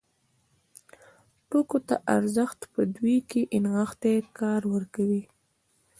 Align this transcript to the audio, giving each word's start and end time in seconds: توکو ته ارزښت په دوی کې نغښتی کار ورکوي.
توکو 1.49 1.77
ته 1.87 1.95
ارزښت 2.17 2.59
په 2.73 2.81
دوی 2.95 3.17
کې 3.29 3.41
نغښتی 3.63 4.15
کار 4.39 4.61
ورکوي. 4.73 5.23